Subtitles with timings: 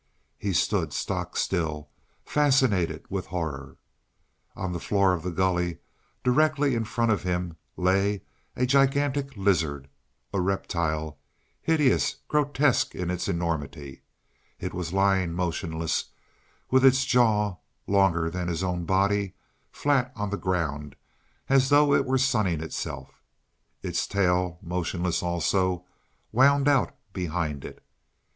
[0.39, 1.89] He stood stock still,
[2.25, 3.77] fascinated with horror.
[4.55, 5.77] On the floor of the gully,
[6.23, 8.23] directly in front of him, lay
[8.55, 9.87] a gigantic lizard
[10.33, 11.19] a reptile
[11.61, 14.01] hideous, grotesque in its enormity.
[14.59, 16.05] It was lying motionless,
[16.71, 19.35] with its jaw, longer than his own body,
[19.71, 20.95] flat on the ground
[21.47, 23.21] as though it were sunning itself.
[23.83, 25.85] Its tail, motionless also,
[26.31, 27.83] wound out behind it.